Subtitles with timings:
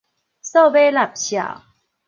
[0.41, 1.61] 數碼納數